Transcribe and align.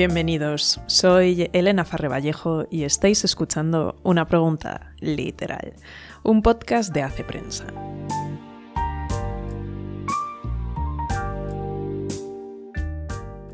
Bienvenidos, 0.00 0.80
soy 0.86 1.50
Elena 1.52 1.84
Farre 1.84 2.08
Vallejo 2.08 2.66
y 2.70 2.84
estáis 2.84 3.22
escuchando 3.22 4.00
Una 4.02 4.24
Pregunta 4.24 4.94
Literal, 4.98 5.74
un 6.22 6.40
podcast 6.40 6.94
de 6.94 7.02
Hace 7.02 7.22
Prensa. 7.22 7.66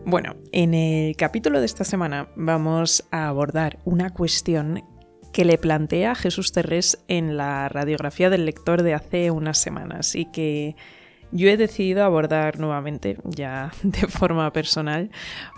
Bueno, 0.05 0.37
en 0.53 0.75
el 0.75 1.17
capítulo 1.17 1.59
de 1.59 1.67
esta 1.67 1.83
semana 1.83 2.29
vamos 2.37 3.09
a 3.11 3.27
abordar 3.27 3.81
una 3.85 4.11
cuestión 4.11 4.85
que 5.33 5.45
le 5.45 5.59
plantea 5.59 6.15
Jesús 6.15 6.53
Terrés 6.53 7.05
en 7.09 7.37
la 7.37 7.69
radiografía 7.69 8.31
del 8.31 8.47
lector 8.47 8.85
de 8.85 8.95
hace 8.95 9.33
unas 9.33 9.59
semanas 9.59 10.15
y 10.15 10.27
que 10.27 10.77
yo 11.33 11.49
he 11.49 11.57
decidido 11.57 12.05
abordar 12.05 12.59
nuevamente, 12.59 13.19
ya 13.25 13.73
de 13.83 14.07
forma 14.07 14.53
personal, 14.53 15.11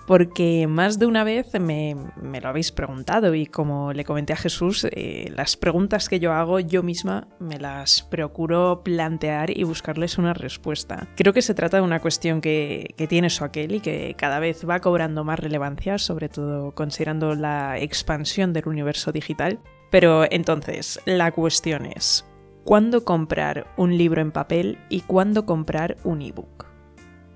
porque 0.06 0.66
más 0.66 0.98
de 0.98 1.06
una 1.06 1.24
vez 1.24 1.48
me, 1.60 1.94
lo 2.40 2.48
habéis 2.48 2.72
preguntado 2.72 3.34
y 3.34 3.46
como 3.46 3.92
le 3.92 4.04
comenté 4.04 4.32
a 4.32 4.36
Jesús, 4.36 4.86
eh, 4.90 5.30
las 5.34 5.56
preguntas 5.56 6.08
que 6.08 6.20
yo 6.20 6.32
hago 6.32 6.60
yo 6.60 6.82
misma 6.82 7.28
me 7.38 7.58
las 7.58 8.02
procuro 8.02 8.82
plantear 8.82 9.56
y 9.56 9.64
buscarles 9.64 10.18
una 10.18 10.32
respuesta. 10.32 11.08
Creo 11.16 11.32
que 11.32 11.42
se 11.42 11.54
trata 11.54 11.76
de 11.76 11.82
una 11.82 12.00
cuestión 12.00 12.40
que, 12.40 12.94
que 12.96 13.06
tiene 13.06 13.30
su 13.30 13.44
aquel 13.44 13.74
y 13.74 13.80
que 13.80 14.14
cada 14.16 14.38
vez 14.38 14.68
va 14.68 14.80
cobrando 14.80 15.24
más 15.24 15.38
relevancia, 15.38 15.98
sobre 15.98 16.28
todo 16.28 16.72
considerando 16.74 17.34
la 17.34 17.78
expansión 17.78 18.52
del 18.52 18.68
universo 18.68 19.12
digital. 19.12 19.60
Pero 19.90 20.24
entonces, 20.30 21.00
la 21.06 21.32
cuestión 21.32 21.86
es, 21.86 22.26
cuándo 22.68 23.02
comprar 23.02 23.66
un 23.78 23.96
libro 23.96 24.20
en 24.20 24.30
papel 24.30 24.76
y 24.90 25.00
cuándo 25.00 25.46
comprar 25.46 25.96
un 26.04 26.20
ebook. 26.20 26.66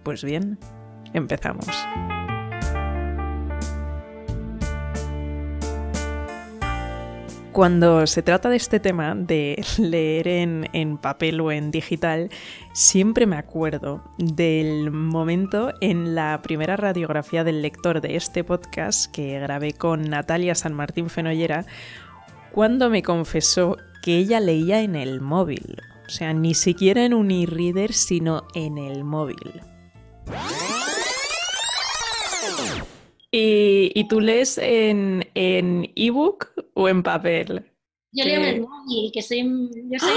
Pues 0.03 0.23
bien, 0.23 0.59
empezamos. 1.15 1.65
Cuando 7.51 8.07
se 8.07 8.23
trata 8.23 8.51
de 8.51 8.57
este 8.57 8.79
tema 8.79 9.15
de 9.15 9.65
leer 9.79 10.29
en, 10.29 10.99
papel 10.99 11.41
o 11.41 11.51
en 11.51 11.71
digital, 11.71 12.29
siempre 12.75 13.25
me 13.25 13.37
acuerdo 13.37 14.05
del 14.19 14.91
momento 14.91 15.73
en 15.81 16.15
la 16.15 16.43
primera 16.43 16.77
radiografía 16.77 17.43
del 17.43 17.63
lector 17.63 18.03
de 18.03 18.17
este 18.17 18.45
podcast 18.45 19.11
que 19.11 19.41
grabé 19.41 19.73
con 19.73 20.03
Natalia 20.03 20.55
San 20.55 20.75
Martín 20.75 21.09
Fenollera, 21.09 21.65
cuando 22.53 22.91
me 22.91 23.03
confesó 23.03 23.77
que 24.03 24.19
ella 24.19 24.41
leía 24.41 24.83
en 24.83 24.97
el 24.97 25.21
móvil. 25.21 25.77
O 26.07 26.11
sea, 26.11 26.33
ni 26.33 26.55
siquiera 26.55 27.05
en 27.05 27.15
un 27.15 27.31
e-reader, 27.31 27.93
sino 27.93 28.47
en 28.55 28.79
el 28.79 29.05
móvil. 29.05 29.61
¿Y, 33.31 34.07
tú 34.09 34.21
lees 34.21 34.59
en 34.59 35.27
ebook 35.35 36.49
o 36.75 36.89
en 36.89 37.03
papel? 37.03 37.73
Yo 38.15 38.27
leo 38.27 38.43
en 38.43 38.45
el 38.45 38.61
móvil, 38.61 39.11
que 39.11 39.23
soy... 39.23 39.71
Yo 39.91 39.99
soy 39.99 40.11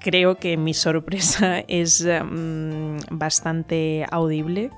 Creo 0.00 0.36
que 0.36 0.56
mi 0.56 0.74
sorpresa 0.74 1.60
es 1.68 2.04
mm, 2.04 2.98
bastante 3.10 4.06
audible, 4.10 4.70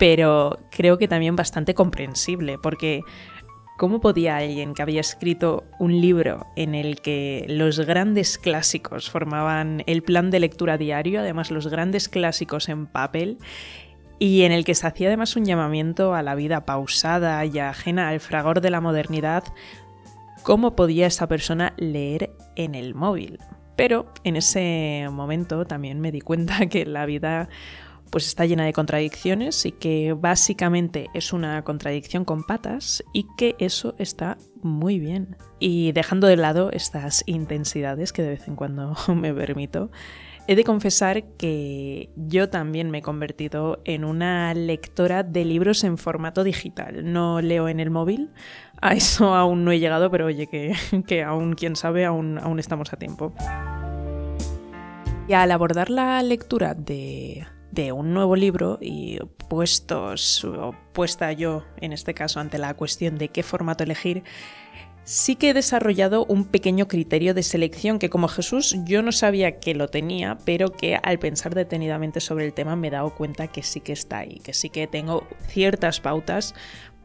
pero 0.00 0.58
creo 0.70 0.96
que 0.96 1.08
también 1.08 1.36
bastante 1.36 1.74
comprensible, 1.74 2.56
porque 2.58 3.02
¿Cómo 3.76 4.02
podía 4.02 4.36
alguien 4.36 4.74
que 4.74 4.82
había 4.82 5.00
escrito 5.00 5.64
un 5.78 6.02
libro 6.02 6.46
en 6.54 6.74
el 6.74 7.00
que 7.00 7.46
los 7.48 7.80
grandes 7.80 8.36
clásicos 8.36 9.08
formaban 9.08 9.82
el 9.86 10.02
plan 10.02 10.30
de 10.30 10.38
lectura 10.38 10.76
diario, 10.76 11.20
además 11.20 11.50
los 11.50 11.66
grandes 11.66 12.10
clásicos 12.10 12.68
en 12.68 12.86
papel, 12.86 13.38
y 14.18 14.42
en 14.42 14.52
el 14.52 14.66
que 14.66 14.74
se 14.74 14.86
hacía 14.86 15.08
además 15.08 15.34
un 15.34 15.46
llamamiento 15.46 16.14
a 16.14 16.22
la 16.22 16.34
vida 16.34 16.66
pausada 16.66 17.42
y 17.46 17.58
ajena 17.58 18.10
al 18.10 18.20
fragor 18.20 18.60
de 18.60 18.68
la 18.68 18.82
modernidad, 18.82 19.44
¿cómo 20.42 20.76
podía 20.76 21.06
esa 21.06 21.26
persona 21.26 21.72
leer 21.78 22.32
en 22.56 22.74
el 22.74 22.94
móvil? 22.94 23.38
Pero 23.76 24.12
en 24.24 24.36
ese 24.36 25.08
momento 25.10 25.64
también 25.64 26.00
me 26.00 26.12
di 26.12 26.20
cuenta 26.20 26.66
que 26.68 26.84
la 26.84 27.06
vida 27.06 27.48
pues 28.10 28.26
está 28.26 28.44
llena 28.44 28.64
de 28.64 28.72
contradicciones 28.72 29.64
y 29.64 29.72
que 29.72 30.12
básicamente 30.12 31.08
es 31.14 31.32
una 31.32 31.62
contradicción 31.62 32.24
con 32.24 32.42
patas 32.44 33.04
y 33.12 33.26
que 33.36 33.54
eso 33.58 33.94
está 33.98 34.36
muy 34.62 34.98
bien. 34.98 35.36
Y 35.58 35.92
dejando 35.92 36.26
de 36.26 36.36
lado 36.36 36.70
estas 36.72 37.22
intensidades 37.26 38.12
que 38.12 38.22
de 38.22 38.30
vez 38.30 38.48
en 38.48 38.56
cuando 38.56 38.96
me 39.14 39.32
permito, 39.32 39.90
he 40.48 40.56
de 40.56 40.64
confesar 40.64 41.22
que 41.36 42.10
yo 42.16 42.48
también 42.48 42.90
me 42.90 42.98
he 42.98 43.02
convertido 43.02 43.80
en 43.84 44.04
una 44.04 44.52
lectora 44.54 45.22
de 45.22 45.44
libros 45.44 45.84
en 45.84 45.96
formato 45.96 46.42
digital. 46.42 47.12
No 47.12 47.40
leo 47.40 47.68
en 47.68 47.78
el 47.78 47.90
móvil, 47.90 48.30
a 48.80 48.94
eso 48.94 49.34
aún 49.34 49.64
no 49.64 49.70
he 49.70 49.78
llegado, 49.78 50.10
pero 50.10 50.26
oye, 50.26 50.48
que, 50.48 50.74
que 51.06 51.22
aún, 51.22 51.54
quién 51.54 51.76
sabe, 51.76 52.04
aún, 52.04 52.38
aún 52.38 52.58
estamos 52.58 52.92
a 52.92 52.96
tiempo. 52.96 53.32
Y 55.28 55.32
al 55.34 55.52
abordar 55.52 55.90
la 55.90 56.20
lectura 56.24 56.74
de 56.74 57.46
de 57.70 57.92
un 57.92 58.12
nuevo 58.12 58.36
libro 58.36 58.78
y 58.80 59.18
puestos, 59.48 60.44
o 60.44 60.74
puesta 60.92 61.32
yo 61.32 61.64
en 61.80 61.92
este 61.92 62.14
caso 62.14 62.40
ante 62.40 62.58
la 62.58 62.74
cuestión 62.74 63.18
de 63.18 63.28
qué 63.28 63.42
formato 63.42 63.84
elegir, 63.84 64.24
sí 65.04 65.36
que 65.36 65.50
he 65.50 65.54
desarrollado 65.54 66.24
un 66.26 66.44
pequeño 66.44 66.86
criterio 66.88 67.34
de 67.34 67.42
selección 67.42 67.98
que 67.98 68.10
como 68.10 68.28
Jesús 68.28 68.76
yo 68.84 69.02
no 69.02 69.12
sabía 69.12 69.58
que 69.58 69.74
lo 69.74 69.88
tenía, 69.88 70.38
pero 70.44 70.72
que 70.72 70.98
al 71.02 71.18
pensar 71.18 71.54
detenidamente 71.54 72.20
sobre 72.20 72.46
el 72.46 72.52
tema 72.52 72.76
me 72.76 72.88
he 72.88 72.92
dado 72.92 73.14
cuenta 73.14 73.48
que 73.48 73.62
sí 73.62 73.80
que 73.80 73.92
está 73.92 74.18
ahí, 74.18 74.40
que 74.44 74.52
sí 74.54 74.70
que 74.70 74.86
tengo 74.86 75.26
ciertas 75.48 76.00
pautas 76.00 76.54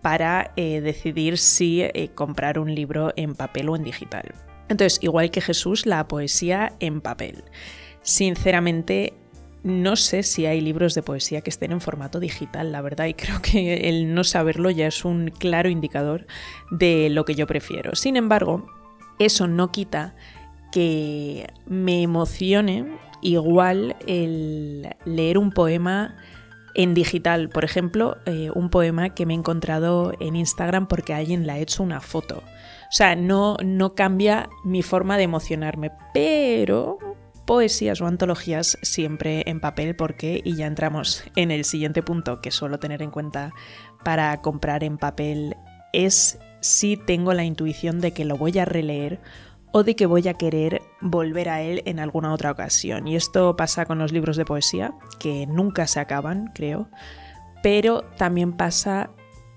para 0.02 0.52
eh, 0.56 0.82
decidir 0.82 1.40
si 1.40 1.82
eh, 1.82 2.12
comprar 2.14 2.60
un 2.60 2.76
libro 2.76 3.12
en 3.16 3.34
papel 3.34 3.70
o 3.70 3.76
en 3.76 3.84
digital. 3.84 4.36
Entonces, 4.70 5.00
igual 5.02 5.32
que 5.32 5.42
Jesús, 5.42 5.86
la 5.86 6.08
poesía 6.08 6.74
en 6.80 7.02
papel. 7.02 7.44
Sinceramente, 8.02 9.14
no 9.66 9.96
sé 9.96 10.22
si 10.22 10.46
hay 10.46 10.62
libros 10.62 10.94
de 10.94 11.02
poesía 11.02 11.42
que 11.42 11.50
estén 11.50 11.72
en 11.72 11.82
formato 11.82 12.20
digital, 12.20 12.72
la 12.72 12.82
verdad, 12.82 13.08
y 13.08 13.16
creo 13.16 13.42
que 13.42 13.90
el 13.90 14.14
no 14.14 14.24
saberlo 14.24 14.70
ya 14.70 14.86
es 14.86 15.04
un 15.04 15.30
claro 15.30 15.70
indicador 15.70 16.28
de 16.70 17.10
lo 17.10 17.26
que 17.26 17.34
yo 17.34 17.48
prefiero. 17.48 17.96
Sin 17.96 18.16
embargo, 18.16 18.70
eso 19.18 19.48
no 19.48 19.72
quita 19.72 20.14
que 20.72 21.48
me 21.66 22.04
emocione 22.04 22.96
igual 23.24 23.96
el 24.06 24.88
leer 25.04 25.40
un 25.40 25.50
poema 25.50 26.16
en 26.76 26.94
digital, 26.94 27.50
por 27.50 27.66
ejemplo, 27.66 28.18
eh, 28.28 28.52
un 28.54 28.70
poema 28.70 29.16
que 29.16 29.26
me 29.26 29.34
he 29.34 29.38
encontrado 29.38 30.14
en 30.20 30.36
Instagram 30.36 30.88
porque 30.88 31.16
alguien 31.16 31.48
le 31.48 31.54
ha 31.54 31.58
hecho 31.58 31.82
una 31.82 32.02
foto. 32.02 32.38
O 32.38 32.92
sea, 32.92 33.16
no, 33.16 33.58
no 33.64 33.96
cambia 33.96 34.48
mi 34.64 34.84
forma 34.84 35.18
de 35.18 35.24
emocionarme, 35.24 35.92
pero 36.14 37.00
poesías 37.46 38.02
o 38.02 38.08
antologías 38.08 38.78
siempre 38.82 39.44
en 39.46 39.60
papel 39.60 39.96
porque, 39.96 40.42
y 40.44 40.56
ya 40.56 40.66
entramos 40.66 41.24
en 41.36 41.52
el 41.52 41.64
siguiente 41.64 42.02
punto 42.02 42.42
que 42.42 42.52
suelo 42.52 42.80
tener 42.80 43.02
en 43.02 43.12
cuenta 43.12 43.54
para 44.04 44.42
comprar 44.42 44.84
en 44.84 44.98
papel, 44.98 45.56
es 45.94 46.40
si 46.60 46.98
tengo 46.98 47.34
la 47.34 47.44
intuición 47.44 48.02
de 48.02 48.12
que 48.12 48.26
lo 48.26 48.38
voy 48.38 48.58
a 48.58 48.66
releer 48.66 49.20
o 49.72 49.84
de 49.84 49.96
que 49.96 50.06
voy 50.06 50.28
a 50.28 50.34
querer 50.34 50.82
volver 51.02 51.50
a 51.50 51.62
él 51.62 51.84
en 51.86 52.00
alguna 52.00 52.34
otra 52.34 52.52
ocasión. 52.52 53.08
Y 53.08 53.16
esto 53.16 53.56
pasa 53.56 53.86
con 53.86 54.00
los 54.00 54.12
libros 54.12 54.38
de 54.38 54.46
poesía, 54.46 54.94
que 55.20 55.46
nunca 55.48 55.86
se 55.86 56.00
acaban, 56.00 56.52
creo, 56.56 56.90
pero 57.62 58.04
también 58.18 58.54
pasa 58.54 59.12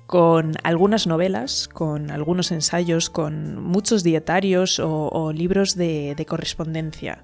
con 0.06 0.54
algunas 0.64 1.06
novelas, 1.06 1.68
con 1.68 2.10
algunos 2.10 2.50
ensayos, 2.50 3.10
con 3.10 3.62
muchos 3.62 4.02
dietarios 4.02 4.80
o, 4.82 5.32
libros 5.32 5.76
de 5.76 6.26
correspondencia. 6.28 7.22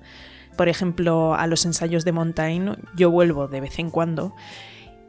Por 0.57 0.69
ejemplo, 0.69 1.35
a 1.35 1.47
los 1.47 1.65
ensayos 1.65 2.05
de 2.05 2.13
Montaigne 2.13 2.77
yo 2.97 3.11
vuelvo 3.11 3.49
de 3.49 3.61
vez 3.61 3.79
en 3.79 3.91
cuando 3.91 4.35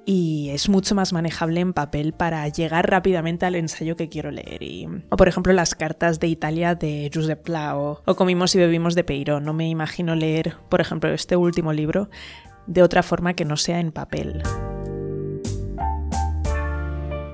y 0.06 0.50
es 0.52 0.70
mucho 0.70 0.94
más 0.94 1.14
manejable 1.14 1.60
en 1.60 1.74
papel 1.74 2.14
para 2.14 2.48
llegar 2.48 2.90
rápidamente 2.90 3.46
al 3.46 3.56
ensayo 3.56 3.96
que 3.96 4.08
quiero 4.08 4.32
leer. 4.32 4.62
o 5.10 5.18
por 5.18 5.28
ejemplo 5.28 5.52
las 5.52 5.74
cartas 5.74 6.20
de 6.20 6.28
Italia 6.28 6.76
de 6.76 7.10
Giuseppe 7.12 7.44
Pla 7.44 7.76
o, 7.76 8.04
Comimos 8.16 8.54
y 8.56 8.60
bebimos 8.60 8.96
de 8.96 9.04
Peiro. 9.04 9.40
No 9.40 9.54
me 9.54 9.68
imagino 9.68 10.16
leer, 10.16 10.56
por 10.70 10.80
ejemplo, 10.80 11.12
este 11.12 11.36
último 11.36 11.74
libro 11.74 12.10
de 12.68 12.84
otra 12.84 13.04
forma 13.04 13.34
que 13.34 13.46
no 13.46 13.58
sea 13.58 13.80
en 13.80 13.92
papel. 13.92 14.44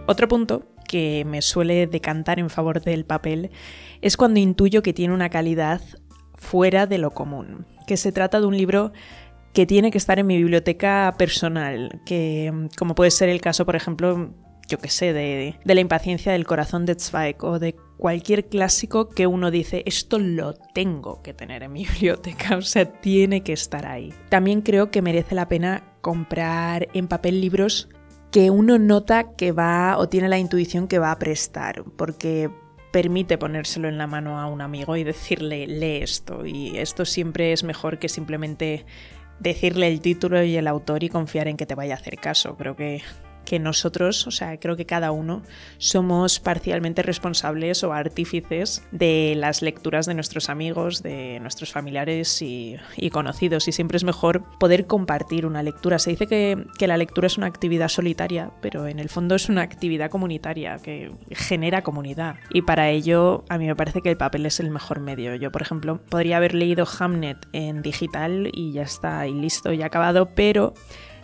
Otro 0.08 0.28
punto 0.28 0.64
que 0.88 1.24
me 1.26 1.42
suele 1.42 1.88
decantar 1.88 2.40
en 2.40 2.50
favor 2.50 2.82
del 2.82 3.06
papel 3.06 3.52
es 4.02 4.18
cuando 4.18 4.40
intuyo 4.40 4.82
que 4.82 4.94
tiene 4.94 5.14
una 5.14 5.30
calidad 5.30 5.82
fuera 6.42 6.88
de 6.88 6.98
lo 6.98 7.12
común, 7.12 7.68
que 7.86 7.96
se 7.98 8.12
trata 8.12 8.42
de 8.42 8.48
un 8.48 8.58
libro 8.58 8.92
que 9.54 9.66
tiene 9.66 9.92
que 9.92 10.00
estar 10.00 10.18
en 10.18 10.28
mi 10.28 10.38
biblioteca 10.38 11.14
personal, 11.18 12.02
que 12.06 12.68
como 12.78 12.96
puede 12.96 13.12
ser 13.12 13.30
el 13.30 13.42
caso, 13.42 13.66
por 13.66 13.76
ejemplo, 13.76 14.34
yo 14.68 14.80
que 14.80 14.90
sé, 14.90 15.14
de, 15.14 15.60
de, 15.64 15.76
la 15.76 15.82
impaciencia 15.82 16.32
del 16.32 16.48
corazón 16.48 16.86
de 16.86 16.96
Zweig 16.96 17.36
o 17.44 17.60
de 17.60 17.76
cualquier 17.98 18.48
clásico 18.48 19.10
que 19.10 19.28
uno 19.28 19.52
dice, 19.52 19.84
esto 19.86 20.18
lo 20.18 20.54
tengo 20.54 21.22
que 21.22 21.34
tener 21.34 21.62
en 21.62 21.74
mi 21.74 21.86
biblioteca, 21.94 22.58
o 22.58 22.62
sea, 22.62 22.86
tiene 22.86 23.44
que 23.44 23.54
estar 23.54 23.86
ahí. 23.86 24.12
También 24.30 24.62
creo 24.62 24.90
que 24.90 25.04
merece 25.04 25.36
la 25.36 25.48
pena 25.48 25.84
comprar 26.02 26.88
en 26.94 27.08
papel 27.08 27.40
libros 27.40 27.88
que 28.32 28.50
uno 28.50 28.80
nota 28.80 29.36
que 29.36 29.52
va 29.52 29.98
o 29.98 30.10
tiene 30.10 30.28
la 30.28 30.40
intuición 30.40 30.88
que 30.88 30.98
va 30.98 31.12
a 31.12 31.20
prestar, 31.20 31.84
porque 31.98 32.50
permite 32.92 33.38
ponérselo 33.38 33.88
en 33.88 33.98
la 33.98 34.08
mano 34.08 34.40
a 34.40 34.48
un 34.48 34.62
amigo 34.62 34.98
y 34.98 35.04
decirle, 35.04 35.66
lee 35.68 36.02
esto. 36.04 36.46
Y 36.46 36.78
esto 36.78 37.06
siempre 37.06 37.54
es 37.54 37.64
mejor 37.64 38.00
que 38.00 38.10
simplemente 38.10 38.86
decirle 39.40 39.88
el 39.88 40.02
título 40.02 40.44
y 40.44 40.56
el 40.58 40.68
autor 40.68 41.04
y 41.04 41.10
confiar 41.10 41.48
en 41.48 41.58
que 41.58 41.66
te 41.66 41.76
vaya 41.76 41.96
a 41.96 41.98
hacer 41.98 42.18
caso. 42.18 42.56
Creo 42.58 42.76
que 42.76 43.02
que 43.52 43.60
nosotros, 43.60 44.28
o 44.28 44.32
sea, 44.32 44.58
creo 44.62 44.78
que 44.78 44.86
cada 44.86 45.12
uno 45.12 45.42
somos 45.78 46.40
parcialmente 46.40 47.02
responsables 47.02 47.84
o 47.84 47.92
artífices 47.92 48.88
de 48.94 49.34
las 49.36 49.62
lecturas 49.62 50.06
de 50.06 50.14
nuestros 50.14 50.48
amigos, 50.50 51.04
de 51.04 51.38
nuestros 51.42 51.74
familiares 51.74 52.42
y, 52.42 52.78
conocidos. 53.12 53.68
Y 53.68 53.74
siempre 53.74 53.98
es 53.98 54.06
mejor 54.06 54.46
poder 54.58 54.88
compartir 54.88 55.46
una 55.46 55.64
lectura. 55.64 56.00
Se 56.00 56.12
dice 56.12 56.28
que, 56.28 56.66
que, 56.78 56.88
la 56.88 56.96
lectura 56.96 57.28
es 57.28 57.38
una 57.38 57.48
actividad 57.48 57.90
solitaria, 57.90 58.52
pero 58.62 58.88
en 58.88 59.00
el 59.00 59.10
fondo 59.10 59.36
es 59.36 59.50
una 59.50 59.64
actividad 59.64 60.10
comunitaria 60.10 60.78
que 60.78 61.12
genera 61.32 61.82
comunidad. 61.82 62.38
Y 62.52 62.62
para 62.62 62.90
ello, 62.90 63.44
a 63.50 63.58
mí 63.58 63.68
me 63.68 63.76
parece 63.76 64.02
que 64.02 64.12
el 64.12 64.16
papel 64.16 64.46
es 64.46 64.62
el 64.62 64.70
mejor 64.70 65.02
medio. 65.02 65.36
Yo, 65.36 65.52
por 65.52 65.62
ejemplo, 65.62 66.00
podría 66.08 66.38
haber 66.38 66.56
leído 66.56 66.88
Hamnet 66.88 67.50
en 67.52 67.82
digital 67.82 68.50
y 68.54 68.72
ya 68.72 68.84
está, 68.84 69.28
y 69.28 69.34
listo, 69.34 69.74
y 69.74 69.82
acabado, 69.82 70.30
pero 70.36 70.74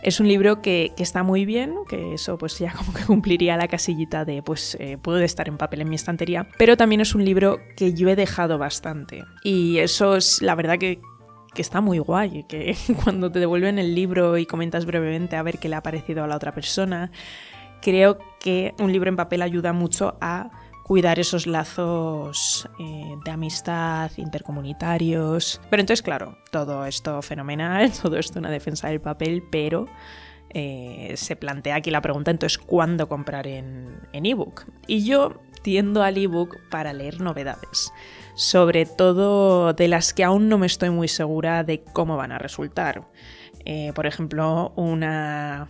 es 0.01 0.19
un 0.19 0.27
libro 0.27 0.61
que, 0.61 0.93
está 0.97 1.23
muy 1.23 1.45
bien, 1.45 1.75
que 1.87 2.13
eso 2.13 2.37
pues 2.37 2.57
ya 2.59 2.73
como 2.73 2.93
que 2.93 3.03
cumpliría 3.03 3.57
la 3.57 3.67
casillita 3.67 4.25
de 4.25 4.41
pues 4.41 4.77
eh, 4.79 4.97
puede 5.01 5.25
estar 5.25 5.47
en 5.47 5.57
papel 5.57 5.81
en 5.81 5.89
mi 5.89 5.95
estantería, 5.95 6.47
pero 6.57 6.77
también 6.77 7.01
es 7.01 7.15
un 7.15 7.25
libro 7.25 7.59
que 7.75 7.93
yo 7.93 8.09
he 8.09 8.15
dejado 8.15 8.57
bastante. 8.57 9.23
Y 9.43 9.79
eso 9.79 10.15
es 10.15 10.41
la 10.41 10.55
verdad 10.55 10.77
que, 10.77 11.01
que 11.53 11.61
está 11.61 11.81
muy 11.81 11.99
guay, 11.99 12.45
que 12.47 12.75
cuando 13.03 13.31
te 13.31 13.39
devuelven 13.39 13.79
el 13.79 13.95
libro 13.95 14.37
y 14.37 14.45
comentas 14.45 14.85
brevemente 14.85 15.35
a 15.35 15.43
ver 15.43 15.57
qué 15.59 15.69
le 15.69 15.75
ha 15.75 15.83
parecido 15.83 16.23
a 16.23 16.27
la 16.27 16.35
otra 16.35 16.53
persona, 16.53 17.11
creo 17.81 18.17
que 18.39 18.73
un 18.79 18.91
libro 18.91 19.09
en 19.09 19.15
papel 19.15 19.41
ayuda 19.41 19.73
mucho 19.73 20.17
a 20.21 20.51
cuidar 20.87 21.19
esos 21.19 21.45
lazos 21.47 22.67
eh, 22.79 23.15
de 23.23 23.31
amistad 23.31 24.09
intercomunitarios. 24.17 25.61
Pero 25.69 25.81
entonces, 25.81 26.01
claro, 26.01 26.37
todo 26.51 26.85
esto 26.85 27.21
fenomenal, 27.21 27.91
todo 28.01 28.17
esto 28.17 28.39
una 28.39 28.49
defensa 28.49 28.87
del 28.87 29.01
papel, 29.01 29.43
pero 29.51 29.85
eh, 30.49 31.13
se 31.15 31.35
plantea 31.35 31.75
aquí 31.75 31.91
la 31.91 32.01
pregunta, 32.01 32.31
entonces, 32.31 32.57
¿cuándo 32.57 33.09
comprar 33.09 33.47
en 33.47 33.99
ebook? 34.13 34.65
y 34.87 35.05
yo 35.05 35.41
tiendo 35.61 36.01
al 36.01 36.17
ebook 36.17 36.57
para 36.69 36.93
leer 36.93 37.19
novedades, 37.19 37.91
sobre 38.35 38.85
todo 38.85 39.73
de 39.73 39.89
las 39.89 40.13
que 40.13 40.23
aún 40.23 40.47
no 40.47 40.57
me 40.57 40.65
estoy 40.65 40.89
muy 40.91 41.09
segura 41.09 41.65
de 41.65 41.83
cómo 41.83 42.15
van 42.15 42.31
a 42.31 42.39
resultar. 42.39 43.05
Eh, 43.65 43.91
por 43.93 44.05
ejemplo, 44.05 44.71
una 44.77 45.67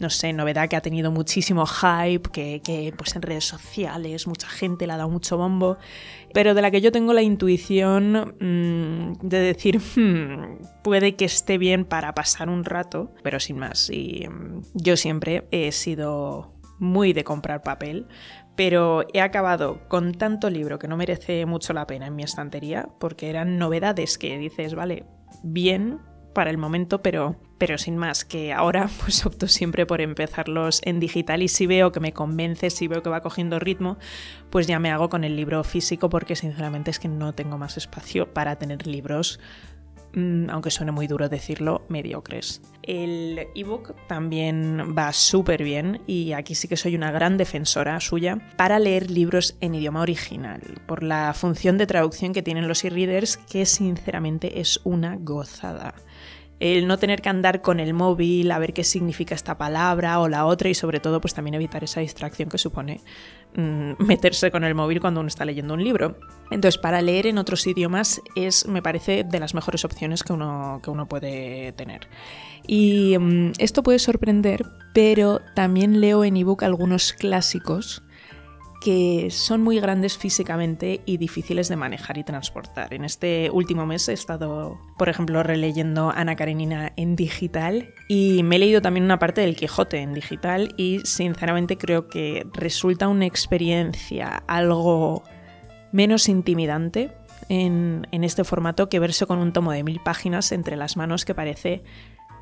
no 0.00 0.10
sé, 0.10 0.32
novedad 0.32 0.68
que 0.68 0.76
ha 0.76 0.80
tenido 0.80 1.10
muchísimo 1.10 1.66
hype, 1.66 2.30
que, 2.30 2.92
pues 2.96 3.14
en 3.16 3.22
redes 3.22 3.44
sociales 3.44 4.26
mucha 4.26 4.48
gente 4.48 4.86
le 4.86 4.92
ha 4.92 4.96
dado 4.96 5.08
mucho 5.08 5.36
bombo, 5.36 5.78
pero 6.32 6.54
de 6.54 6.62
la 6.62 6.70
que 6.70 6.80
yo 6.80 6.90
tengo 6.90 7.12
la 7.12 7.22
intuición 7.22 8.34
mm, 8.40 9.26
de 9.26 9.38
decir, 9.38 9.80
hmm, 9.96 10.82
puede 10.82 11.14
que 11.14 11.24
esté 11.24 11.58
bien 11.58 11.84
para 11.84 12.14
pasar 12.14 12.48
un 12.48 12.64
rato, 12.64 13.12
pero 13.22 13.38
sin 13.38 13.58
más. 13.58 13.88
Y 13.90 14.26
mm, 14.28 14.62
yo 14.74 14.96
siempre 14.96 15.46
he 15.50 15.70
sido 15.72 16.54
muy 16.78 17.12
de 17.12 17.22
comprar 17.22 17.62
papel, 17.62 18.08
pero 18.56 19.04
he 19.12 19.20
acabado 19.20 19.88
con 19.88 20.12
tanto 20.12 20.50
libro 20.50 20.78
que 20.78 20.88
no 20.88 20.96
merece 20.96 21.46
mucho 21.46 21.72
la 21.72 21.86
pena 21.86 22.06
en 22.06 22.16
mi 22.16 22.22
estantería, 22.22 22.88
porque 22.98 23.30
eran 23.30 23.58
novedades 23.58 24.18
que 24.18 24.38
dices, 24.38 24.74
vale, 24.74 25.06
bien, 25.42 26.00
para 26.34 26.50
el 26.50 26.58
momento, 26.58 27.00
pero, 27.00 27.36
pero 27.66 27.78
sin 27.78 27.96
más, 27.96 28.26
que 28.26 28.52
ahora 28.52 28.90
pues 29.00 29.24
opto 29.24 29.48
siempre 29.48 29.86
por 29.86 30.02
empezarlos 30.02 30.82
en 30.84 31.00
digital 31.00 31.42
y 31.42 31.48
si 31.48 31.66
veo 31.66 31.92
que 31.92 32.00
me 32.00 32.12
convence, 32.12 32.68
si 32.68 32.88
veo 32.88 33.02
que 33.02 33.08
va 33.08 33.22
cogiendo 33.22 33.58
ritmo, 33.58 33.96
pues 34.50 34.66
ya 34.66 34.78
me 34.78 34.90
hago 34.90 35.08
con 35.08 35.24
el 35.24 35.34
libro 35.34 35.64
físico 35.64 36.10
porque 36.10 36.36
sinceramente 36.36 36.90
es 36.90 36.98
que 36.98 37.08
no 37.08 37.34
tengo 37.34 37.56
más 37.56 37.78
espacio 37.78 38.30
para 38.34 38.56
tener 38.56 38.86
libros 38.86 39.40
mm, 40.12 40.50
aunque 40.50 40.70
suene 40.70 40.92
muy 40.92 41.06
duro 41.06 41.30
decirlo, 41.30 41.86
mediocres. 41.88 42.60
El 42.82 43.46
ebook 43.54 43.94
también 44.08 44.94
va 44.94 45.14
súper 45.14 45.64
bien 45.64 46.02
y 46.06 46.32
aquí 46.32 46.54
sí 46.54 46.68
que 46.68 46.76
soy 46.76 46.96
una 46.96 47.12
gran 47.12 47.38
defensora 47.38 47.98
suya 47.98 48.40
para 48.58 48.78
leer 48.78 49.10
libros 49.10 49.56
en 49.62 49.74
idioma 49.74 50.02
original, 50.02 50.60
por 50.86 51.02
la 51.02 51.32
función 51.32 51.78
de 51.78 51.86
traducción 51.86 52.34
que 52.34 52.42
tienen 52.42 52.68
los 52.68 52.84
e-readers 52.84 53.38
que 53.38 53.64
sinceramente 53.64 54.60
es 54.60 54.82
una 54.84 55.16
gozada 55.16 55.94
el 56.60 56.86
no 56.86 56.98
tener 56.98 57.20
que 57.20 57.28
andar 57.28 57.62
con 57.62 57.80
el 57.80 57.94
móvil 57.94 58.50
a 58.50 58.58
ver 58.58 58.72
qué 58.72 58.84
significa 58.84 59.34
esta 59.34 59.58
palabra 59.58 60.20
o 60.20 60.28
la 60.28 60.46
otra 60.46 60.68
y 60.68 60.74
sobre 60.74 61.00
todo 61.00 61.20
pues 61.20 61.34
también 61.34 61.54
evitar 61.54 61.82
esa 61.82 62.00
distracción 62.00 62.48
que 62.48 62.58
supone 62.58 63.00
mm, 63.56 63.92
meterse 64.06 64.50
con 64.50 64.64
el 64.64 64.74
móvil 64.74 65.00
cuando 65.00 65.20
uno 65.20 65.28
está 65.28 65.44
leyendo 65.44 65.74
un 65.74 65.82
libro. 65.82 66.16
Entonces 66.50 66.78
para 66.78 67.02
leer 67.02 67.26
en 67.26 67.38
otros 67.38 67.66
idiomas 67.66 68.20
es 68.36 68.68
me 68.68 68.82
parece 68.82 69.24
de 69.24 69.40
las 69.40 69.54
mejores 69.54 69.84
opciones 69.84 70.22
que 70.22 70.32
uno, 70.32 70.80
que 70.82 70.90
uno 70.90 71.06
puede 71.06 71.72
tener. 71.72 72.08
Y 72.66 73.18
mm, 73.18 73.52
esto 73.58 73.82
puede 73.82 73.98
sorprender, 73.98 74.64
pero 74.92 75.40
también 75.54 76.00
leo 76.00 76.24
en 76.24 76.36
ebook 76.36 76.62
algunos 76.62 77.12
clásicos 77.12 78.03
que 78.84 79.28
son 79.30 79.62
muy 79.62 79.80
grandes 79.80 80.18
físicamente 80.18 81.00
y 81.06 81.16
difíciles 81.16 81.68
de 81.70 81.76
manejar 81.76 82.18
y 82.18 82.22
transportar. 82.22 82.92
En 82.92 83.06
este 83.06 83.48
último 83.50 83.86
mes 83.86 84.06
he 84.10 84.12
estado, 84.12 84.78
por 84.98 85.08
ejemplo, 85.08 85.42
releyendo 85.42 86.10
Ana 86.14 86.36
Karenina 86.36 86.92
en 86.96 87.16
digital 87.16 87.94
y 88.08 88.42
me 88.42 88.56
he 88.56 88.58
leído 88.58 88.82
también 88.82 89.04
una 89.04 89.18
parte 89.18 89.40
del 89.40 89.56
Quijote 89.56 90.00
en 90.00 90.12
digital 90.12 90.74
y 90.76 91.00
sinceramente 91.04 91.78
creo 91.78 92.08
que 92.08 92.46
resulta 92.52 93.08
una 93.08 93.24
experiencia 93.24 94.44
algo 94.46 95.22
menos 95.90 96.28
intimidante 96.28 97.10
en, 97.48 98.06
en 98.12 98.22
este 98.22 98.44
formato 98.44 98.90
que 98.90 98.98
verse 98.98 99.24
con 99.24 99.38
un 99.38 99.54
tomo 99.54 99.72
de 99.72 99.82
mil 99.82 100.00
páginas 100.00 100.52
entre 100.52 100.76
las 100.76 100.98
manos 100.98 101.24
que 101.24 101.34
parece 101.34 101.82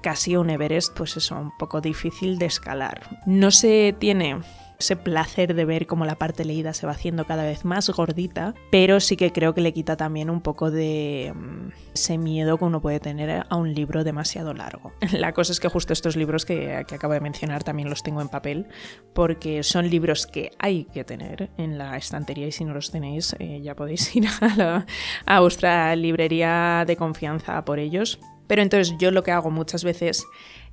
casi 0.03 0.35
un 0.35 0.51
Everest, 0.51 0.97
pues 0.97 1.17
eso, 1.17 1.37
un 1.37 1.57
poco 1.57 1.81
difícil 1.81 2.39
de 2.39 2.47
escalar. 2.47 3.03
No 3.27 3.53
se 3.53 3.95
tiene 3.97 4.41
ese 4.83 4.97
placer 4.97 5.55
de 5.55 5.65
ver 5.65 5.87
cómo 5.87 6.05
la 6.05 6.17
parte 6.17 6.45
leída 6.45 6.75
se 6.75 6.87
va 6.87 6.93
haciendo 6.93 7.25
cada 7.25 7.45
vez 7.45 7.65
más 7.65 7.89
gordita, 7.91 8.55
pero 8.71 8.99
sí 9.01 9.17
que 9.17 9.33
creo 9.33 9.55
que 9.55 9.61
le 9.61 9.73
quita 9.73 9.97
también 9.97 10.29
un 10.29 10.41
poco 10.41 10.71
de 10.71 11.33
mm, 11.35 11.69
ese 11.95 12.19
miedo 12.19 12.59
que 12.59 12.65
uno 12.65 12.81
puede 12.81 12.99
tener 13.01 13.45
a 13.49 13.57
un 13.57 13.75
libro 13.75 14.05
demasiado 14.05 14.55
largo. 14.55 14.93
La 15.13 15.33
cosa 15.33 15.53
es 15.53 15.61
que 15.61 15.69
justo 15.69 15.93
estos 15.93 16.17
libros 16.17 16.45
que, 16.45 16.75
acabo 16.75 17.15
de 17.15 17.21
mencionar 17.21 17.63
también 17.63 17.89
los 17.89 18.03
tengo 18.03 18.21
en 18.21 18.29
papel, 18.29 18.67
porque 19.15 19.63
son 19.63 19.89
libros 19.89 20.27
que 20.27 20.51
hay 20.59 20.85
que 20.85 21.05
tener 21.05 21.51
en 21.57 21.79
la 21.79 21.97
estantería 21.97 22.49
y 22.49 22.53
si 22.53 22.65
no 22.65 22.75
los 22.75 22.91
tenéis 22.91 23.37
eh, 23.39 23.61
ya 23.63 23.77
podéis 23.77 24.15
ir 24.17 24.27
a, 24.41 24.85
a 25.27 25.41
vuestra 25.41 25.95
librería 25.95 26.85
de 26.87 26.97
confianza 26.97 27.65
por 27.65 27.79
ellos. 27.79 28.19
Pero 28.49 28.61
entonces 28.61 28.95
yo 28.99 29.13
lo 29.13 29.23
que 29.23 29.31
hago 29.31 29.51
muchas 29.51 29.85
veces 29.85 30.27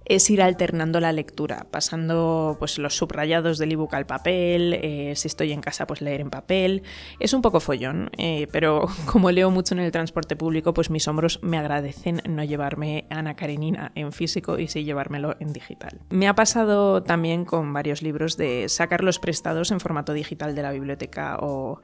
es 0.09 0.29
ir 0.29 0.41
alternando 0.41 0.99
la 0.99 1.13
lectura, 1.13 1.67
pasando 1.69 2.57
pues, 2.59 2.79
los 2.79 2.97
subrayados 2.97 3.59
del 3.59 3.71
ebook 3.71 3.93
al 3.93 4.07
papel, 4.07 4.73
eh, 4.73 5.13
si 5.15 5.27
estoy 5.27 5.51
en 5.51 5.61
casa 5.61 5.85
pues 5.87 6.01
leer 6.01 6.19
en 6.19 6.31
papel. 6.31 6.83
Es 7.19 7.33
un 7.33 7.41
poco 7.41 7.59
follón, 7.59 8.09
eh, 8.17 8.47
pero 8.51 8.87
como 9.05 9.31
leo 9.31 9.51
mucho 9.51 9.75
en 9.75 9.81
el 9.81 9.91
transporte 9.91 10.35
público, 10.35 10.73
pues 10.73 10.89
mis 10.89 11.07
hombros 11.07 11.39
me 11.43 11.57
agradecen 11.57 12.21
no 12.27 12.43
llevarme 12.43 13.05
Ana 13.11 13.35
Karenina 13.35 13.91
en 13.93 14.11
físico 14.11 14.57
y 14.57 14.67
sí 14.67 14.83
llevármelo 14.83 15.35
en 15.39 15.53
digital. 15.53 15.99
Me 16.09 16.27
ha 16.27 16.33
pasado 16.33 17.03
también 17.03 17.45
con 17.45 17.71
varios 17.71 18.01
libros 18.01 18.35
de 18.35 18.67
sacarlos 18.67 19.19
prestados 19.19 19.69
en 19.71 19.79
formato 19.79 20.13
digital 20.13 20.55
de 20.55 20.63
la 20.63 20.71
biblioteca 20.71 21.37
o 21.39 21.81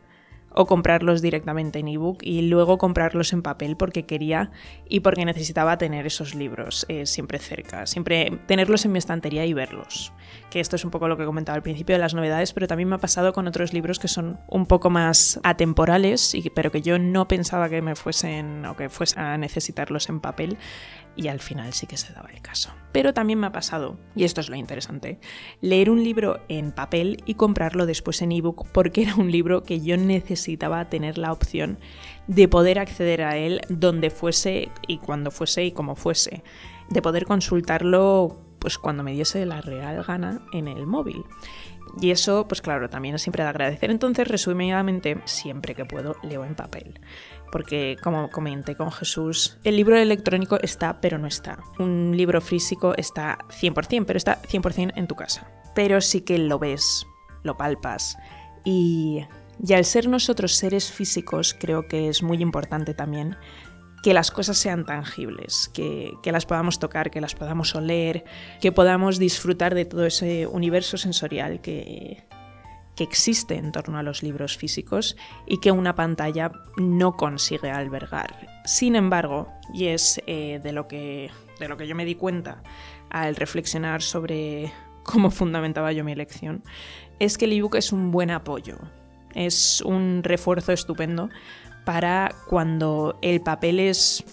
o 0.55 0.65
comprarlos 0.65 1.21
directamente 1.21 1.79
en 1.79 1.87
ebook 1.87 2.19
y 2.21 2.43
luego 2.43 2.77
comprarlos 2.77 3.33
en 3.33 3.41
papel 3.41 3.75
porque 3.75 4.05
quería 4.05 4.51
y 4.87 5.01
porque 5.01 5.25
necesitaba 5.25 5.77
tener 5.77 6.05
esos 6.05 6.33
libros 6.33 6.85
eh, 6.89 7.05
siempre 7.05 7.39
cerca, 7.39 7.85
siempre 7.85 8.39
tenerlos 8.47 8.85
en 8.85 8.93
mi 8.93 8.97
estantería 8.97 9.45
y 9.45 9.53
verlos. 9.53 10.13
Que 10.49 10.59
esto 10.59 10.75
es 10.75 10.85
un 10.85 10.91
poco 10.91 11.07
lo 11.07 11.17
que 11.17 11.25
comentaba 11.25 11.55
al 11.55 11.63
principio 11.63 11.95
de 11.95 11.99
las 11.99 12.13
novedades, 12.13 12.53
pero 12.53 12.67
también 12.67 12.89
me 12.89 12.95
ha 12.95 12.99
pasado 12.99 13.33
con 13.33 13.47
otros 13.47 13.73
libros 13.73 13.99
que 13.99 14.07
son 14.07 14.39
un 14.47 14.65
poco 14.65 14.89
más 14.89 15.39
atemporales, 15.43 16.33
y, 16.33 16.49
pero 16.49 16.71
que 16.71 16.81
yo 16.81 16.97
no 16.97 17.27
pensaba 17.27 17.69
que 17.69 17.81
me 17.81 17.95
fuesen 17.95 18.65
o 18.65 18.75
que 18.75 18.89
fuese 18.89 19.19
a 19.19 19.37
necesitarlos 19.37 20.09
en 20.09 20.19
papel 20.21 20.57
y 21.15 21.27
al 21.27 21.39
final 21.39 21.73
sí 21.73 21.87
que 21.87 21.97
se 21.97 22.13
daba 22.13 22.29
el 22.29 22.41
caso. 22.41 22.71
Pero 22.91 23.13
también 23.13 23.39
me 23.39 23.47
ha 23.47 23.51
pasado, 23.51 23.97
y 24.15 24.23
esto 24.23 24.41
es 24.41 24.49
lo 24.49 24.55
interesante, 24.55 25.19
leer 25.61 25.89
un 25.89 26.03
libro 26.03 26.41
en 26.47 26.71
papel 26.71 27.23
y 27.25 27.35
comprarlo 27.35 27.85
después 27.85 28.21
en 28.21 28.31
ebook 28.31 28.67
porque 28.71 29.03
era 29.03 29.15
un 29.15 29.31
libro 29.31 29.63
que 29.63 29.81
yo 29.81 29.97
necesitaba 29.97 30.89
tener 30.89 31.17
la 31.17 31.31
opción 31.31 31.79
de 32.27 32.47
poder 32.47 32.79
acceder 32.79 33.21
a 33.23 33.37
él 33.37 33.61
donde 33.69 34.09
fuese 34.09 34.69
y 34.87 34.97
cuando 34.97 35.31
fuese 35.31 35.65
y 35.65 35.71
como 35.71 35.95
fuese, 35.95 36.43
de 36.89 37.01
poder 37.01 37.25
consultarlo 37.25 38.41
pues 38.59 38.79
cuando 38.79 39.03
me 39.03 39.11
diese 39.11 39.45
la 39.45 39.61
real 39.61 40.03
gana 40.03 40.41
en 40.51 40.67
el 40.67 40.87
móvil. 40.87 41.23
y 42.01 42.09
eso, 42.09 42.47
pues 42.47 42.63
claro, 42.63 42.89
también 42.89 43.13
es 43.13 43.21
siempre 43.21 43.43
de 43.43 43.49
agradecer. 43.49 43.91
Entonces, 43.91 44.27
resumidamente, 44.27 45.19
siempre 45.25 45.75
que 45.75 45.85
puedo, 45.85 46.15
leo 46.23 46.43
en 46.43 46.55
papel. 46.55 46.99
Porque, 47.51 47.97
como 48.03 48.29
comenté 48.29 48.75
con 48.75 48.91
Jesús, 48.91 49.57
el 49.63 49.77
libro 49.77 49.97
electrónico 49.97 50.57
está, 50.61 50.99
pero 50.99 51.17
no 51.17 51.27
está. 51.27 51.59
Un 51.79 52.15
libro 52.15 52.41
físico 52.41 52.93
está 52.97 53.37
100%, 53.49 54.05
pero 54.05 54.17
está 54.17 54.41
100% 54.41 54.93
en 54.95 55.07
tu 55.07 55.15
casa. 55.15 55.47
Pero 55.73 56.01
sí 56.01 56.21
que 56.21 56.37
lo 56.37 56.59
ves, 56.59 57.05
lo 57.43 57.55
palpas. 57.57 58.17
Y, 58.63 59.25
y 59.63 59.73
al 59.73 59.85
ser 59.85 60.07
nosotros 60.07 60.53
seres 60.53 60.91
físicos, 60.91 61.55
creo 61.57 61.87
que 61.87 62.09
es 62.09 62.23
muy 62.23 62.41
importante 62.41 62.93
también 62.93 63.37
que 64.05 64.13
las 64.13 64.29
cosas 64.29 64.59
sean 64.59 64.85
tangibles, 64.85 65.67
que, 65.73 66.13
las 66.25 66.45
podamos 66.45 66.77
tocar, 66.77 67.09
que 67.09 67.19
las 67.21 67.33
podamos 67.33 67.73
oler, 67.73 68.23
que 68.61 68.71
podamos 68.71 69.17
disfrutar 69.17 69.73
de 69.73 69.85
todo 69.85 70.05
ese 70.05 70.45
universo 70.45 70.95
sensorial 70.95 71.59
que, 71.59 72.23
que 72.95 73.03
existe 73.03 73.55
en 73.55 73.71
torno 73.71 73.97
a 73.97 74.03
los 74.03 74.23
libros 74.23 74.57
físicos 74.57 75.17
y 75.45 75.57
que 75.57 75.71
una 75.71 75.95
pantalla 75.95 76.51
no 76.77 77.17
consigue 77.17 77.69
albergar. 77.69 78.47
Sin 78.65 78.95
embargo, 78.95 79.49
y 79.73 79.87
es 79.87 80.21
eh, 80.27 80.59
de, 80.63 80.71
lo 80.71 80.87
que, 80.87 81.29
de 81.59 81.67
lo 81.67 81.77
que 81.77 81.87
yo 81.87 81.95
me 81.95 82.05
di 82.05 82.15
cuenta 82.15 82.63
al 83.09 83.35
reflexionar 83.35 84.01
sobre 84.01 84.71
cómo 85.03 85.29
fundamentaba 85.31 85.91
yo 85.91 86.03
mi 86.03 86.13
elección, 86.13 86.63
es 87.19 87.37
que 87.37 87.45
el 87.45 87.53
ebook 87.53 87.75
es 87.75 87.91
un 87.91 88.11
buen 88.11 88.31
apoyo, 88.31 88.77
es 89.33 89.81
un 89.81 90.21
refuerzo 90.23 90.71
estupendo 90.71 91.29
para 91.85 92.33
cuando 92.47 93.19
el 93.21 93.41
papel 93.41 93.79
es 93.79 94.23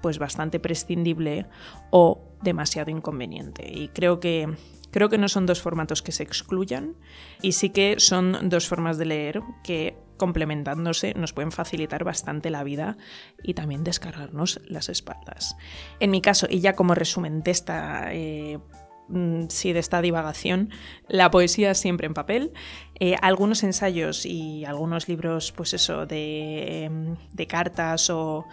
pues 0.00 0.18
bastante 0.18 0.60
prescindible 0.60 1.46
o 1.90 2.33
demasiado 2.44 2.90
inconveniente. 2.90 3.68
Y 3.70 3.88
creo 3.88 4.20
que 4.20 4.48
creo 4.90 5.08
que 5.08 5.18
no 5.18 5.28
son 5.28 5.44
dos 5.44 5.60
formatos 5.60 6.02
que 6.02 6.12
se 6.12 6.22
excluyan 6.22 6.94
y 7.42 7.52
sí 7.52 7.70
que 7.70 7.96
son 7.98 8.48
dos 8.48 8.68
formas 8.68 8.96
de 8.96 9.06
leer 9.06 9.42
que 9.64 9.96
complementándose 10.16 11.14
nos 11.14 11.32
pueden 11.32 11.50
facilitar 11.50 12.04
bastante 12.04 12.48
la 12.48 12.62
vida 12.62 12.96
y 13.42 13.54
también 13.54 13.82
descargarnos 13.82 14.60
las 14.68 14.88
espaldas. 14.88 15.56
En 15.98 16.12
mi 16.12 16.20
caso, 16.20 16.46
y 16.48 16.60
ya 16.60 16.76
como 16.76 16.94
resumen 16.94 17.42
de 17.42 17.50
esta 17.50 18.14
eh, 18.14 18.60
Mm, 19.08 19.48
de 19.48 19.78
esta 19.78 20.00
divagación, 20.00 20.70
la 21.08 21.30
poesía 21.30 21.74
siempre 21.74 22.06
en 22.06 22.14
papel, 22.14 22.52
eh, 22.98 23.16
algunos 23.20 23.62
ensayos 23.62 24.24
y 24.24 24.64
algunos 24.64 25.08
libros, 25.08 25.52
pues 25.52 25.74
eso, 25.74 26.06
de, 26.06 26.84
em, 26.84 27.16
cartas 27.46 28.08
o, 28.08 28.46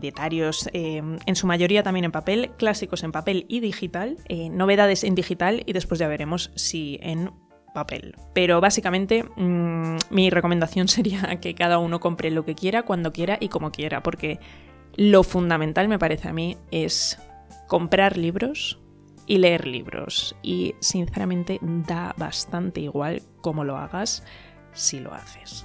dietarios, 0.00 0.68
em, 0.72 1.18
en 1.26 1.36
su 1.36 1.46
mayoría 1.46 1.82
también 1.82 2.04
en 2.04 2.12
papel, 2.12 2.50
clásicos 2.58 3.02
en 3.02 3.12
papel 3.12 3.46
y 3.48 3.60
digital, 3.60 4.16
eh, 4.28 4.50
novedades 4.50 5.04
en 5.04 5.14
digital 5.14 5.62
y 5.66 5.72
después 5.72 5.98
ya 5.98 6.08
veremos 6.08 6.50
si 6.54 6.98
en 7.02 7.30
papel. 7.74 8.14
Pero 8.34 8.60
básicamente 8.60 9.24
mm, 9.24 9.96
mi 10.10 10.30
recomendación 10.30 10.88
sería 10.88 11.40
que 11.40 11.54
cada 11.54 11.78
uno 11.78 12.00
compre 12.00 12.30
lo 12.30 12.44
que 12.44 12.54
quiera, 12.54 12.82
cuando 12.84 13.12
quiera 13.12 13.38
y 13.40 13.48
como 13.48 13.70
quiera, 13.72 14.02
porque 14.02 14.38
lo 14.96 15.22
fundamental 15.22 15.88
me 15.88 15.98
parece 15.98 16.28
a 16.28 16.32
mí 16.32 16.56
es 16.70 17.18
comprar 17.66 18.16
libros, 18.16 18.80
y 19.28 19.38
leer 19.38 19.68
libros. 19.68 20.34
Y 20.42 20.74
sinceramente 20.80 21.60
da 21.62 22.14
bastante 22.16 22.80
igual 22.80 23.22
cómo 23.40 23.62
lo 23.62 23.76
hagas 23.76 24.24
si 24.72 24.98
lo 24.98 25.12
haces. 25.14 25.64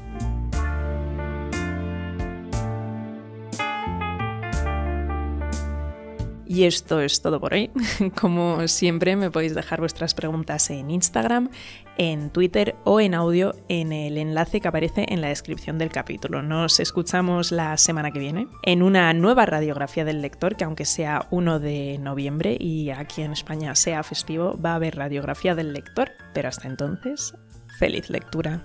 Y 6.54 6.66
esto 6.66 7.00
es 7.00 7.24
todo 7.24 7.40
por 7.40 7.56
hoy. 7.56 7.72
Como 8.22 8.68
siempre, 8.68 9.16
me 9.16 9.32
podéis 9.32 9.56
dejar 9.56 9.80
vuestras 9.80 10.14
preguntas 10.14 10.70
en 10.70 10.92
Instagram, 10.92 11.50
en 11.98 12.30
Twitter 12.30 12.76
o 12.84 13.00
en 13.00 13.16
audio 13.16 13.56
en 13.70 13.92
el 13.92 14.20
enlace 14.20 14.62
que 14.62 14.68
aparece 14.68 15.08
en 15.10 15.22
la 15.22 15.30
descripción 15.30 15.80
del 15.80 15.90
capítulo. 15.90 16.44
Nos 16.44 16.80
escuchamos 16.80 17.52
la 17.52 17.76
semana 17.78 18.12
que 18.12 18.20
viene 18.20 18.48
en 18.62 18.84
una 18.84 19.12
nueva 19.16 19.48
radiografía 19.48 20.06
del 20.06 20.22
lector, 20.22 20.56
que 20.56 20.66
aunque 20.66 20.86
sea 20.86 21.26
1 21.32 21.60
de 21.60 21.98
noviembre 21.98 22.56
y 22.60 22.92
aquí 22.92 23.24
en 23.24 23.32
España 23.32 23.74
sea 23.74 24.04
festivo, 24.04 24.56
va 24.64 24.74
a 24.74 24.76
haber 24.76 24.96
radiografía 24.96 25.56
del 25.56 25.74
lector. 25.74 26.12
Pero 26.36 26.50
hasta 26.50 26.68
entonces, 26.68 27.34
feliz 27.80 28.12
lectura. 28.12 28.64